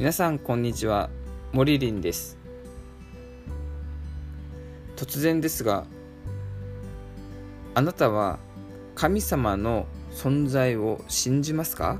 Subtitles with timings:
[0.00, 1.10] 皆さんこんにちは。
[1.52, 2.38] 森林です。
[4.96, 5.84] 突然ですが
[7.74, 8.38] あなたは
[8.94, 9.84] 神様の
[10.14, 11.98] 存在を信じますか？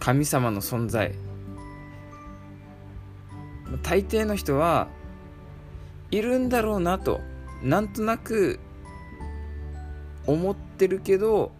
[0.00, 1.14] 神様の存在。
[3.84, 4.88] 大抵の人は
[6.10, 7.20] いるんだろうなと
[7.62, 8.58] なんとなく
[10.26, 11.52] 思ってるけど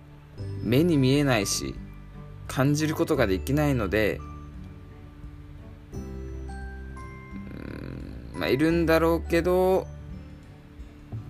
[0.60, 1.76] 目に見えないし
[2.54, 4.20] 感じることができないので
[5.92, 5.96] う
[8.36, 9.88] んまあいるんだろうけど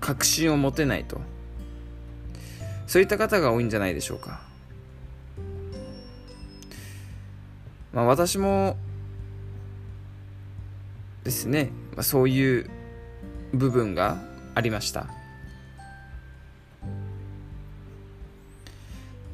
[0.00, 1.18] 確信を持てないと。
[2.86, 4.42] そういった方が多いんじゃないでしょうか。
[7.94, 8.76] まあ私も
[11.24, 12.70] ですね、まあ、そういう
[13.54, 14.18] 部分が
[14.54, 15.06] ありました。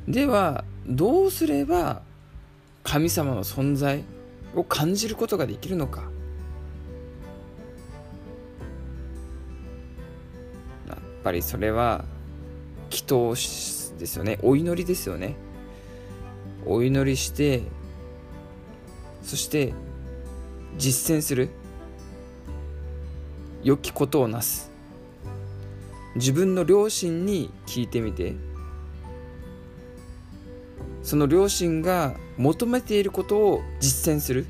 [0.06, 2.02] ではどうすれば
[2.82, 4.02] 神様の存在
[4.56, 6.10] を感じることができるのか。
[10.88, 12.04] やっぱりそれは
[12.90, 13.34] 祈祷
[13.98, 14.40] ですよね。
[14.42, 15.36] お祈りですよね。
[16.66, 17.62] お祈りして
[19.22, 19.72] そして
[20.76, 21.50] 実践する。
[23.62, 24.70] 良きことをなす。
[26.16, 28.49] 自分の両親に聞いてみて。
[31.02, 34.46] その両親が求めていることを実践する。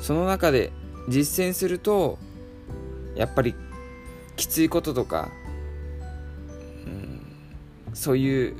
[0.00, 0.72] その中で
[1.08, 2.18] 実践すると
[3.14, 3.54] やっぱり
[4.36, 5.30] きついこととか、
[6.86, 7.22] うん、
[7.92, 8.56] そういう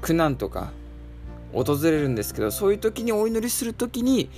[0.00, 0.72] 苦難とか
[1.52, 4.30] 訪れるんですけどそういう時にお祈りする時に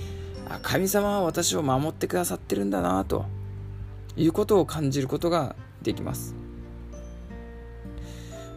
[0.61, 3.25] 神様は私を守ってくださってるんだなと
[4.15, 6.46] いうことを感じることができます。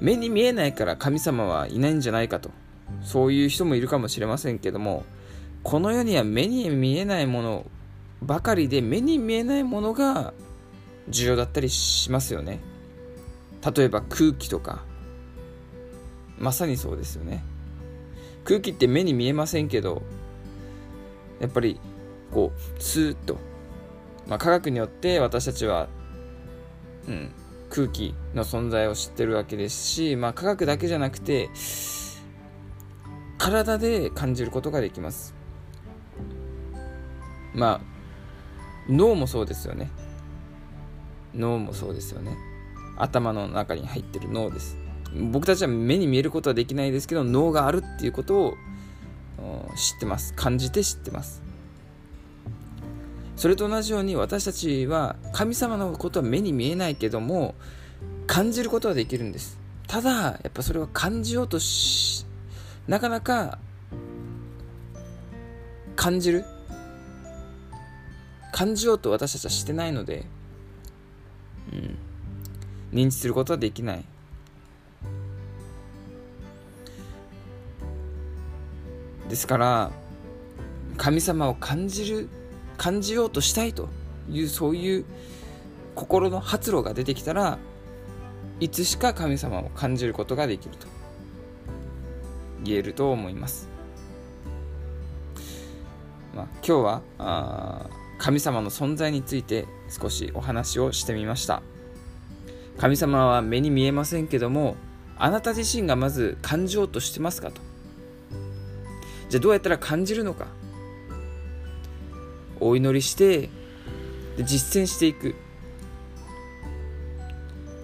[0.00, 2.50] 目に見えないから神様はいないんじゃないかと。
[3.02, 5.04] そういう人もいるかもしれませんけども
[5.62, 7.66] この世には目に見えないもの
[8.20, 10.34] ばかりで目に見えないものが
[11.08, 12.60] 重要だったりしますよね。
[13.74, 14.84] 例えば空気とか。
[16.38, 17.44] まさにそうですよね。
[18.44, 20.02] 空気って目に見えませんけど
[21.38, 21.78] やっぱり
[22.30, 23.38] こうスーッと、
[24.26, 25.88] まあ、科学によって私たちは、
[27.06, 27.32] うん、
[27.70, 31.48] 空気の存在を知ってるわけですし、まあ、科学だけじゃなくて
[33.38, 35.34] 体で感じることができます。
[37.54, 37.80] まあ
[38.88, 39.90] 脳もそうですよね。
[41.34, 42.36] 脳もそうですよね。
[42.96, 44.76] 頭の中に入ってる脳です。
[45.32, 48.54] 僕たちは目に見えることはできないですけど脳があるっていうことを
[49.76, 50.34] 知ってます。
[50.34, 51.42] 感じて知ってます。
[53.40, 57.54] それと同じように私たちは神様のことは目に見えないけども
[58.26, 59.58] 感じることはできるんです。
[59.86, 62.26] ただやっぱそれは感じようとし
[62.86, 63.58] なかなか
[65.96, 66.44] 感じる
[68.52, 70.26] 感じようと私たちはしてないので、
[71.72, 71.98] うん、
[72.92, 74.04] 認知することはできない。
[79.30, 79.90] ですから
[80.98, 82.28] 神様を感じる
[82.80, 83.90] 感じようとしたいと
[84.30, 85.04] いうそういう
[85.94, 87.58] 心の発露が出てきたら
[88.58, 90.86] いつしか神様を感じることができると
[92.64, 93.68] 言えると思います、
[96.34, 97.86] まあ、今日はあ
[98.16, 101.62] 神様の存在について少しお話をしてみました。
[102.78, 104.76] 神様は目に見えませんけども
[105.18, 107.60] あなた自身がまず感じようとしてますかと。
[109.28, 110.46] じゃあどうやったら感じるのか。
[112.60, 113.48] お祈りして
[114.38, 115.34] 実践していく。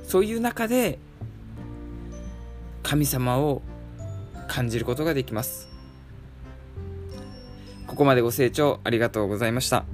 [0.05, 0.99] そういう中で
[2.83, 3.63] 神様を
[4.47, 5.69] 感じることができます。
[7.87, 9.85] ここまでご清聴ありがとうございました。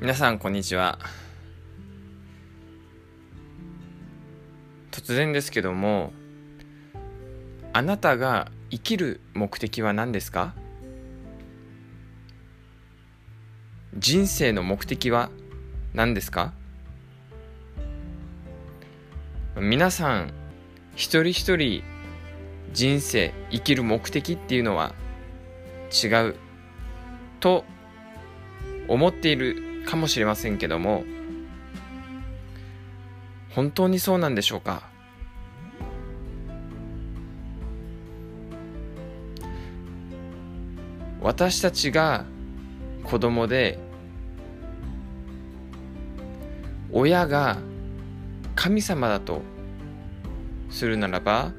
[0.00, 0.98] 皆さんこんにちは。
[5.08, 6.12] 突然ですけども
[7.72, 10.54] あなたが生きる目的は何ですか？
[13.96, 15.30] 人生の目的は
[15.94, 16.52] 何ですか？
[19.56, 20.34] 皆さん
[20.94, 21.82] 一人一人
[22.74, 24.92] 人生生きる目的っていうのは
[25.90, 26.36] 違う
[27.40, 27.64] と
[28.88, 31.04] 思っているかもしれませんけども
[33.54, 34.86] 本当にそうなんでしょうか？
[41.28, 42.24] 私たちが
[43.04, 43.78] 子供で
[46.90, 47.58] 親が
[48.54, 49.42] 神様だと
[50.70, 51.52] するならば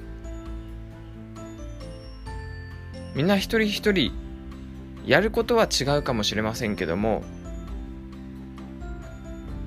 [3.13, 4.11] みんな一人一人
[5.05, 7.21] やることは違うかもしれませんけども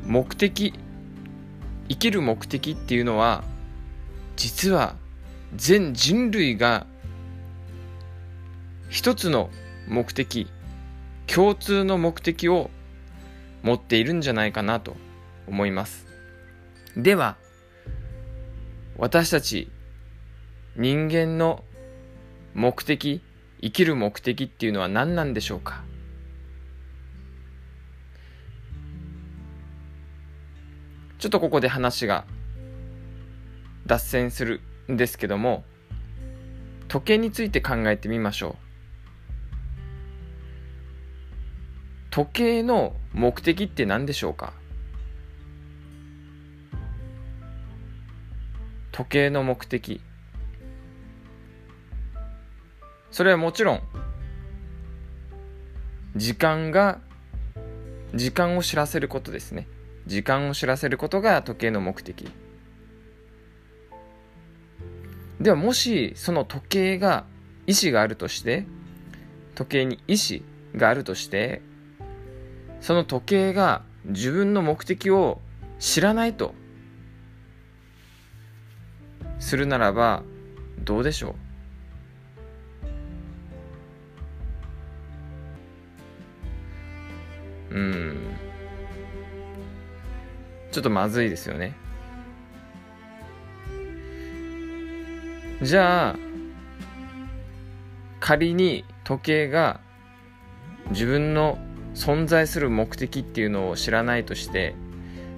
[0.05, 0.75] 目的
[1.89, 3.45] 生きる目的っていうのは
[4.35, 4.97] 実は
[5.55, 6.89] 全人類が
[8.91, 9.49] 一つの
[9.89, 10.49] 目的
[11.27, 12.71] 共通の目的を
[13.63, 14.97] 持っているんじゃないかなと
[15.47, 16.07] 思います。
[16.97, 17.37] では
[18.97, 19.71] 私たち
[20.77, 21.65] 人間の
[22.55, 23.23] 目的
[23.61, 25.85] 生きる目的っていうのは何なんでしょうか？
[31.19, 32.25] ちょっとここで話が
[33.87, 35.65] 脱線するんですけども
[36.89, 38.72] 時計について考えてみましょう。
[42.13, 44.53] 時計の目的って何でしょうか？
[48.93, 50.03] 時計の目的。
[53.11, 53.83] それはもちろん
[56.15, 57.01] 時間が
[58.15, 59.67] 時間を知らせることですね。
[60.07, 62.31] 時間を知らせることが時計の目的。
[65.41, 67.25] ではもしその時計が
[67.67, 68.67] 意志があるとして
[69.55, 70.45] 時計に意志
[70.77, 71.63] があるとして
[72.83, 75.41] その時計が自分の目的を
[75.79, 76.53] 知らないと
[79.39, 80.25] するならば
[80.81, 81.37] どうでしょ
[87.71, 87.75] う？
[87.75, 88.37] うん。
[90.73, 91.77] ちょっとまずいですよね。
[95.63, 96.17] じゃあ
[98.19, 99.81] 仮に時計が
[100.91, 101.59] 自分の
[101.95, 104.75] 存在する目的っていうのを知らないとして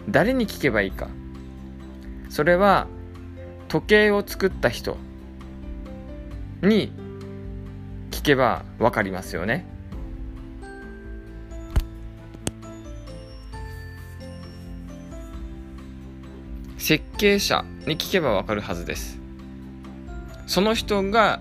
[0.08, 1.08] 誰に聞けばいいか。
[2.28, 2.86] それは
[3.68, 4.96] 時計を作った人
[6.62, 6.92] に
[8.10, 9.66] 聞けば分かりますよね。
[16.78, 19.18] 設計者に聞けば分かるはずです。
[20.46, 21.40] その人が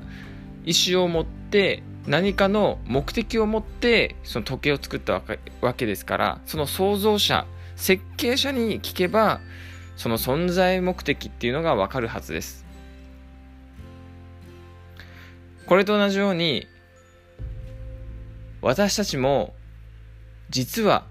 [0.66, 5.22] 意思を持って何かの目的を持ってその時計を作った
[5.62, 7.46] わけですからその創造者
[7.76, 9.40] 設計者に聞けば
[9.96, 12.66] その存在目的っていうのがわかるはずです。
[15.66, 16.68] これと同じように
[18.62, 19.54] 私たちも
[20.50, 21.06] 実は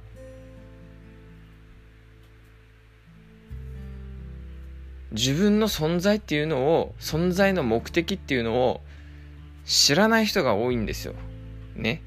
[5.12, 8.80] 自分の存在っていうのを存在の目的っていうのを
[9.64, 11.14] 知らない人が多いんですよ。
[11.74, 12.02] ね。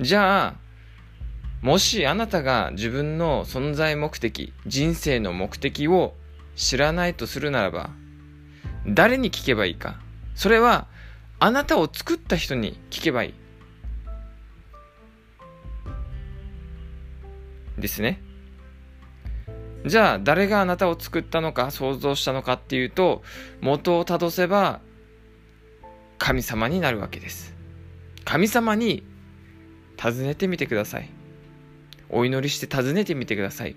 [0.00, 0.56] じゃあ、
[1.60, 6.14] もしあなたが自分の存在目的、人生の目的を
[6.56, 7.90] 知らないとするならば、
[8.86, 10.00] 誰に聞けばいいか。
[10.34, 10.88] それは、
[11.38, 13.34] あなたを作った人に聞けばいい。
[17.78, 18.20] ですね。
[19.84, 23.22] じゃあ誰があなたを作ったのか想像したのかっていうと
[23.60, 24.80] 元をたどせば
[26.18, 27.54] 神様になるわけです。
[28.24, 29.02] 神様に
[29.96, 31.10] 尋ねてみてください。
[32.08, 33.74] お祈りして尋ねてみてください。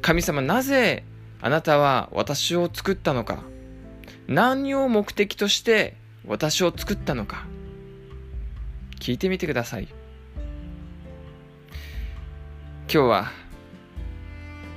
[0.00, 1.04] 神様なぜ
[1.42, 3.42] あなたは私を作ったのか。
[4.26, 7.44] 何を目的として私を作ったのか。
[9.00, 9.88] 聞いてみてください。
[12.86, 13.43] 今日は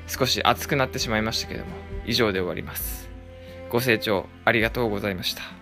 [0.07, 1.71] 少し熱くなってしまいましたけども
[2.05, 3.09] 以上で終わります。
[3.69, 5.56] ご清聴ありがとうございました。